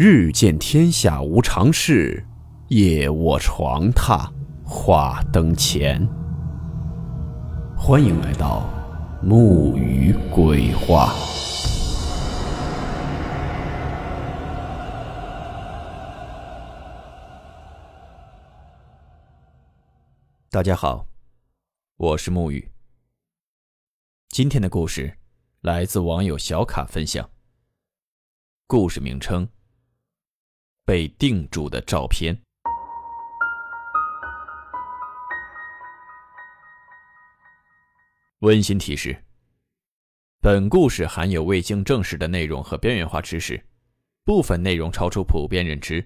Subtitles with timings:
[0.00, 2.24] 日见天下无常事，
[2.68, 4.30] 夜卧床榻
[4.64, 6.08] 话灯前。
[7.76, 8.70] 欢迎来到
[9.20, 11.12] 木鱼鬼话。
[20.48, 21.08] 大家好，
[21.96, 22.70] 我是木鱼。
[24.28, 25.18] 今天的故事
[25.62, 27.28] 来自网友小卡分享。
[28.68, 29.48] 故事名称：
[30.88, 32.34] 被定住的照片。
[38.38, 39.22] 温馨提示：
[40.40, 43.62] 本故事含有未经证实的内容和边缘化知识，
[44.24, 46.02] 部分内容超出普遍认知。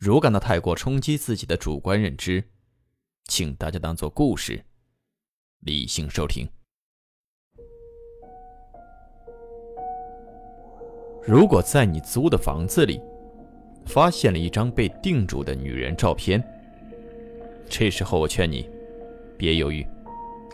[0.00, 2.42] 如感到太过冲击自己的主观认知，
[3.26, 4.64] 请大家当做故事，
[5.60, 6.48] 理性收听。
[11.24, 13.00] 如果在你租的房子里
[13.86, 16.42] 发现了一张被定住的女人照片，
[17.68, 18.68] 这时候我劝你
[19.36, 19.86] 别犹豫，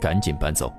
[0.01, 0.73] 赶紧搬走。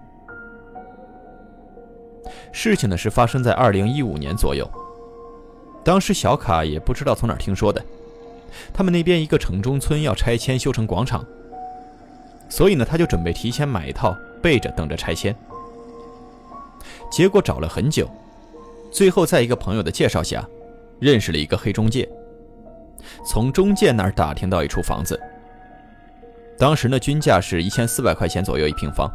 [2.52, 4.70] 事情呢是发生在二零一五年左右，
[5.84, 7.84] 当时小卡也不知道从哪听说的，
[8.74, 11.26] 他们那边一个城中村要拆迁修成广场。
[12.50, 15.34] 所以呢，他就准备提前买一套，备着等着拆迁。
[17.10, 18.10] 结果找了很久，
[18.92, 20.46] 最后在一个朋友的介绍下，
[21.00, 22.08] 认识了一个黑中介。
[23.26, 25.20] 从中介那儿打听到一处房子，
[26.58, 29.12] 当时呢均价是一千四百块钱左右一平方，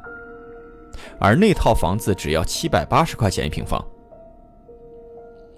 [1.19, 3.83] 而那套房子只要七百八十块钱一平方。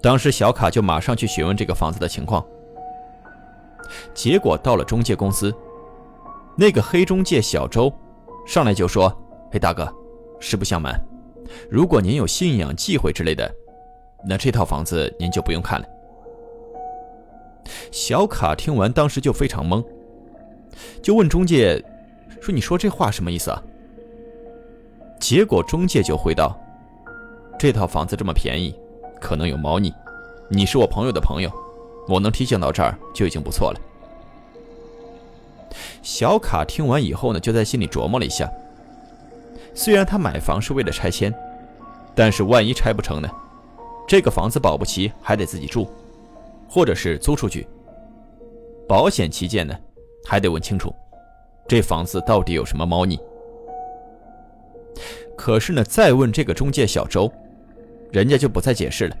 [0.01, 2.45] 当时小卡就马上去询问这个房子的情况，
[4.13, 5.53] 结果到了中介公司。
[6.55, 7.93] 那个黑中介小周，
[8.45, 9.09] 上来就说
[9.51, 9.89] ：“嘿，大哥，
[10.39, 10.93] 实不相瞒，
[11.69, 13.49] 如果您有信仰忌讳之类的，
[14.25, 15.87] 那这套房子您就不用看了。”
[17.91, 19.83] 小卡听完，当时就非常懵，
[21.01, 21.83] 就问中介
[22.41, 23.61] ：“说你说这话什么意思啊？”
[25.19, 26.57] 结果中介就回道
[27.59, 28.73] ：“这套房子这么便宜，
[29.19, 29.93] 可能有猫腻。
[30.49, 31.51] 你是我朋友的朋友，
[32.07, 33.79] 我能提醒到这儿就已经不错了。”
[36.01, 38.49] 小卡听完以后呢，就在心里琢磨了一下。
[39.75, 41.33] 虽然他买房是为了拆迁，
[42.15, 43.29] 但是万一拆不成呢？
[44.07, 45.87] 这个房子保不齐还得自己住，
[46.69, 47.67] 或者是租出去。
[48.87, 49.75] 保险起见呢，
[50.23, 50.93] 还得问清楚，
[51.67, 53.19] 这房子到底有什么猫腻。
[55.35, 57.31] 可是呢，再问这个中介小周，
[58.11, 59.17] 人家就不再解释了，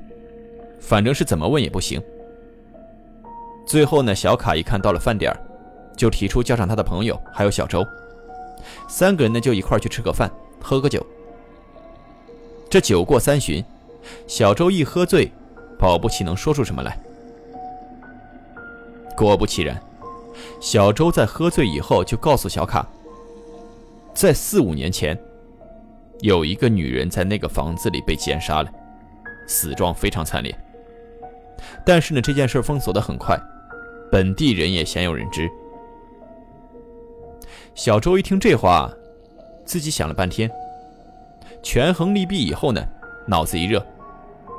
[0.79, 2.01] 反正是怎么问也不行。
[3.65, 5.33] 最后呢，小卡一看到了饭点。
[5.97, 7.85] 就提出叫上他的朋友，还有小周，
[8.87, 10.31] 三个人呢就一块去吃个饭，
[10.61, 11.05] 喝个酒。
[12.69, 13.61] 这酒过三巡，
[14.25, 15.29] 小周一喝醉，
[15.77, 16.97] 保不齐能说出什么来。
[19.25, 19.81] 果不其然，
[20.61, 22.87] 小周在喝醉以后就告诉小卡，
[24.13, 25.17] 在四五年前，
[26.21, 28.71] 有一个女人在那个房子里被奸杀了，
[29.47, 30.57] 死状非常惨烈。
[31.85, 33.37] 但是呢，这件事封锁的很快，
[34.11, 35.49] 本地人也鲜有人知。
[37.75, 38.89] 小周一听这话，
[39.65, 40.49] 自己想了半天，
[41.61, 42.81] 权衡利弊以后呢，
[43.27, 43.85] 脑子一热，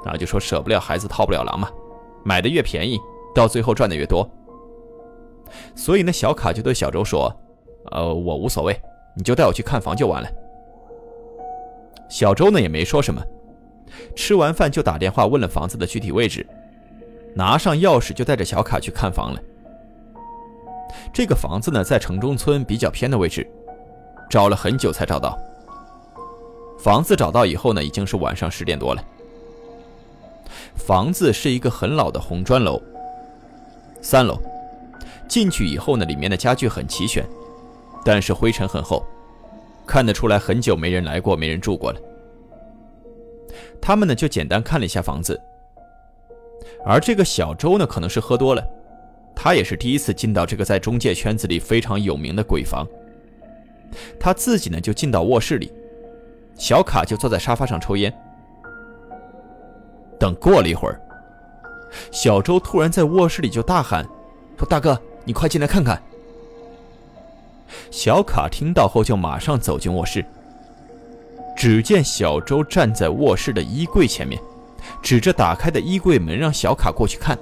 [0.04, 1.70] 然后就说：“舍不了孩子套不了狼嘛，
[2.24, 2.98] 买的越便宜，
[3.34, 4.28] 到最后赚的越多。”
[5.74, 7.34] 所以呢，小卡就对小周说
[7.92, 8.80] ：“呃，我无所谓，
[9.14, 10.28] 你就带我去看房就完了。”
[12.08, 13.22] 小周呢也没说什么，
[14.16, 16.46] 吃完饭就打电话问了房子的具体位置，
[17.34, 19.40] 拿上钥匙就带着小卡去看房了。
[21.12, 23.48] 这个房子呢，在城中村比较偏的位置，
[24.28, 25.38] 找了很久才找到。
[26.78, 29.04] 房子找到以后呢，已经是晚上十点多了。
[30.74, 32.80] 房子是一个很老的红砖楼，
[34.00, 34.36] 三楼。
[35.30, 37.24] 进去以后呢，里面的家具很齐全，
[38.04, 39.06] 但是灰尘很厚，
[39.86, 42.00] 看得出来很久没人来过，没人住过了。
[43.80, 45.40] 他们呢，就简单看了一下房子。
[46.84, 48.62] 而这个小周呢，可能是喝多了。
[49.34, 52.84] 他也是第一次进到这个在中介圈子里非常有名的鬼房。
[54.18, 55.72] 他自己呢就进到卧室里，
[56.56, 58.12] 小卡就坐在沙发上抽烟。
[60.18, 61.00] 等过了一会儿，
[62.10, 64.04] 小周突然在卧室里就大喊
[64.58, 66.00] ：“说大哥，你快进来看看！”
[67.90, 70.24] 小卡听到后就马上走进卧室，
[71.56, 74.40] 只见小周站在卧室的衣柜前面，
[75.02, 77.38] 指着打开的衣柜门让小卡过去看。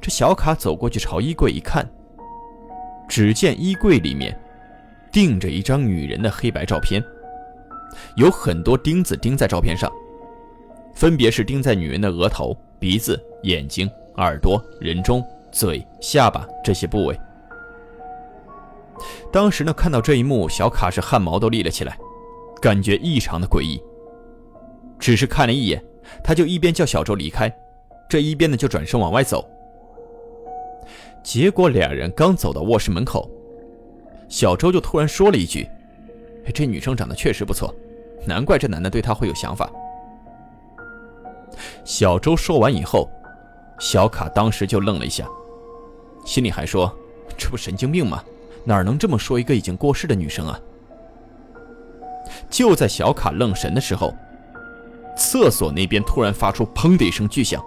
[0.00, 1.88] 这小卡走过去，朝衣柜一看，
[3.08, 4.38] 只见衣柜里面
[5.12, 7.02] 钉着一张女人的黑白照片，
[8.16, 9.90] 有很多钉子钉在照片上，
[10.94, 17.16] 分别是钉在女人的额头、鼻子、眼睛、耳朵、人中、嘴、下巴这些部位。
[19.32, 21.96] 当时呢，看到这一幕，小卡是汗毛都立了起来，
[22.60, 23.80] 感觉异常的诡异。
[24.98, 25.80] 只是看了一眼，
[26.24, 27.54] 他就一边叫小周离开，
[28.08, 29.48] 这一边呢就转身往外走。
[31.22, 33.30] 结果两人刚走到卧室门口，
[34.28, 35.68] 小周就突然说了一句
[36.52, 37.72] ：“这女生长得确实不错，
[38.26, 39.70] 难怪这男的对她会有想法。”
[41.84, 43.08] 小周说完以后，
[43.78, 45.26] 小卡当时就愣了一下，
[46.24, 46.92] 心里还说
[47.36, 48.24] ：“这不神经病吗？
[48.64, 50.58] 哪能这么说一个已经过世的女生啊？”
[52.48, 54.12] 就在小卡愣神的时候，
[55.16, 57.62] 厕所那边突然发出“砰”的一声巨响，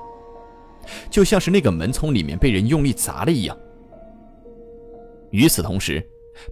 [1.10, 3.56] 就像是那个门从里面被人用力砸了一样。
[5.30, 6.06] 与此同时，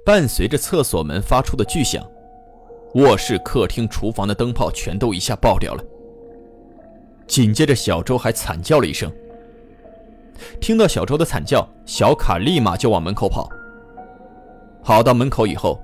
[0.05, 2.05] 伴随着厕所门发出的巨响，
[2.93, 5.83] 卧室、客厅、厨房的灯泡全都一下爆掉了。
[7.25, 9.11] 紧接着，小周还惨叫了一声。
[10.59, 13.49] 听到小周的惨叫，小卡立马就往门口跑。
[14.83, 15.81] 跑到门口以后，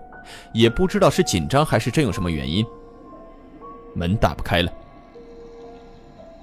[0.53, 2.65] 也不知道是紧张还是真有什么原因，
[3.95, 4.71] 门打不开了。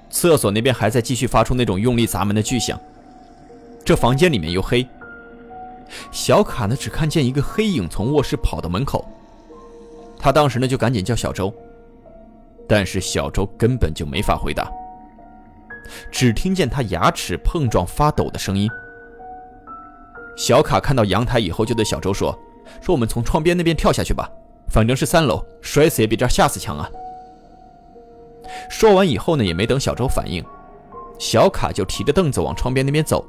[0.09, 2.79] 厕所那边还在继续发出那种用力砸门的巨响。
[3.85, 4.85] 这房间里面又黑，
[6.11, 9.07] 小卡呢只看见一个黑影从卧室跑到门口。
[10.17, 11.53] 他当时呢就赶紧叫小周，
[12.67, 14.69] 但是小周根本就没法回答。
[16.11, 18.69] 只听见他牙齿碰撞发抖的声音。
[20.37, 22.37] 小卡看到阳台以后，就对小周说
[22.81, 24.29] ：“说我们从窗边那边跳下去吧，
[24.69, 26.89] 反正是三楼，摔死也比这吓死强啊。”
[28.69, 30.43] 说完以后呢，也没等小周反应，
[31.19, 33.25] 小卡就提着凳子往窗边那边走。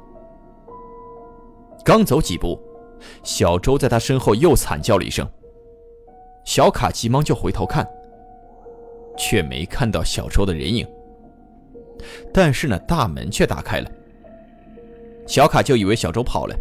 [1.83, 2.59] 刚走几步，
[3.23, 5.27] 小周在他身后又惨叫了一声。
[6.43, 7.87] 小卡急忙就回头看，
[9.17, 10.87] 却没看到小周的人影。
[12.33, 13.89] 但是呢，大门却打开了。
[15.27, 16.55] 小卡就以为小周跑了，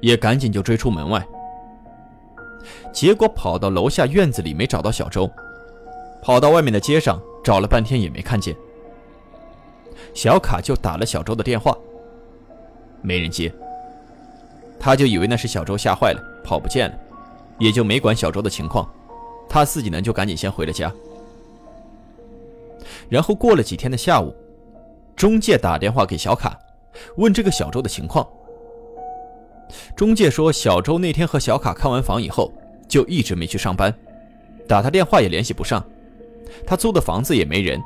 [0.00, 1.26] 也赶紧就追出门外。
[2.92, 5.28] 结果跑到楼下院子里没找到小周，
[6.22, 8.54] 跑到外面的街上找了半天也没看见。
[10.14, 11.76] 小卡就打了小周的电话，
[13.00, 13.52] 没人接。
[14.78, 16.98] 他就以为那是小周吓坏了，跑不见了，
[17.58, 18.88] 也就没管小周的情况。
[19.48, 20.92] 他自己呢就赶紧先回了家。
[23.08, 24.32] 然后过了几天的下午。
[25.22, 26.58] 中介打电话给小卡，
[27.16, 28.26] 问这个小周的情况。
[29.94, 32.52] 中介说，小周那天和小卡看完房以后，
[32.88, 33.94] 就一直没去上班，
[34.66, 35.80] 打他电话也联系不上，
[36.66, 37.80] 他租的房子也没人。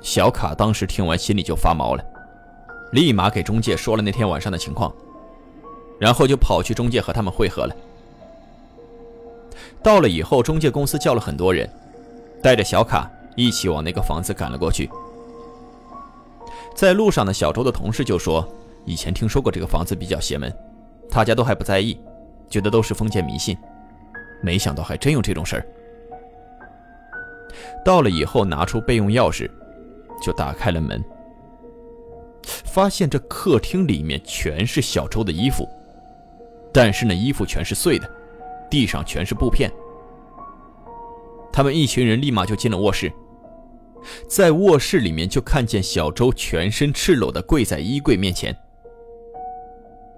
[0.00, 2.04] 小卡当时听完心里就发毛了，
[2.90, 4.92] 立马给中介说了那天晚上的情况，
[5.96, 7.76] 然后就跑去中介和他们会合了。
[9.80, 11.70] 到了以后，中介公司叫了很多人，
[12.42, 14.90] 带着小卡一起往那个房子赶了过去。
[16.74, 18.46] 在路上的小周的同事就说
[18.84, 20.52] ：“以前听说过这个房子比较邪门，
[21.10, 22.00] 大家都还不在意，
[22.48, 23.56] 觉得都是封建迷信。
[24.42, 25.66] 没想到还真有这种事儿。”
[27.84, 29.48] 到了以后，拿出备用钥匙，
[30.22, 31.04] 就打开了门，
[32.42, 35.68] 发现这客厅里面全是小周的衣服，
[36.72, 38.10] 但是那衣服全是碎的，
[38.70, 39.70] 地上全是布片。
[41.52, 43.12] 他们一群人立马就进了卧室。
[44.28, 48.56] 在卧室里面，就看见小周全身赤裸的跪在衣柜面前。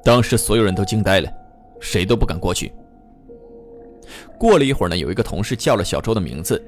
[0.02, 1.32] 当时所有人都惊呆了，
[1.80, 2.72] 谁都不敢过去。
[4.38, 6.62] 过了一会儿呢，有一个同事叫了小周的名字。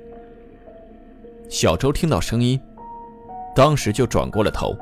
[1.49, 2.61] 小周听到声音，
[3.55, 4.75] 当时就转过了头。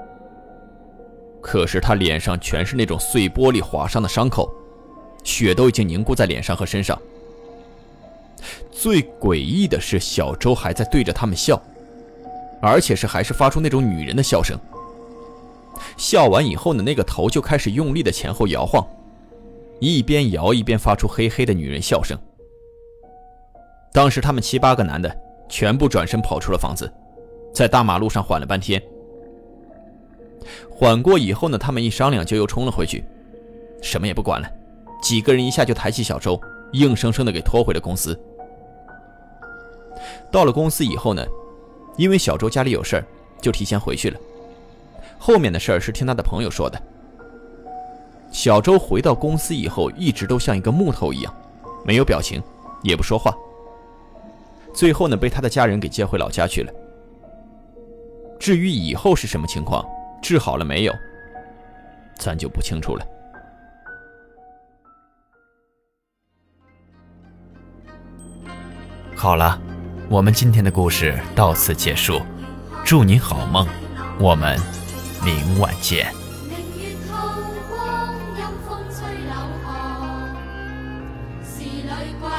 [1.41, 4.51] 可是他脸上全是那种碎玻璃划伤的伤口，
[5.25, 6.99] 血都已经凝固在脸上和身上。
[8.71, 11.61] 最诡异的是，小周还在对着他们笑。
[12.65, 14.59] 而且是还是发出那种女人的笑声。
[15.99, 18.83] 笑完以后呢，那个头就开始用力的前后摇晃，
[19.81, 22.19] 一边摇一边发出嘿嘿的女人笑声。
[23.93, 25.15] 当时他们七八个男的
[25.47, 26.91] 全部转身跑出了房子，
[27.53, 28.83] 在大马路上缓了半天。
[30.71, 33.05] 缓过以后呢，他们一商量就又冲了回去，
[33.83, 34.51] 什么也不管了，
[35.03, 36.41] 几个人一下就抬起小周，
[36.73, 38.19] 硬生生的给拖回了公司。
[40.33, 41.23] 到了公司以后呢。
[41.97, 43.05] 因为小周家里有事儿，
[43.41, 44.19] 就提前回去了。
[45.19, 46.81] 后面的事儿是听他的朋友说的。
[48.31, 51.35] 小周回到公司以后，一直都像一个木头一样，
[51.85, 52.43] 没有表情，
[52.83, 53.33] 也不说话。
[54.75, 56.73] 最后呢，被他的家人给接回老家去了。
[58.41, 59.87] 至于以后是什么情况，
[60.21, 60.93] 治好了没有，
[62.19, 63.07] 咱就不清楚了。
[69.15, 69.74] 好了。
[70.09, 72.21] 我们今天的故事到此结束，
[72.85, 73.67] 祝你好梦，
[74.19, 74.59] 我们
[75.25, 76.13] 明晚见。
[76.47, 77.17] 明月透
[77.71, 79.35] 光，阴风吹柳
[79.65, 80.29] 巷，
[81.43, 81.89] 是女
[82.21, 82.31] 鬼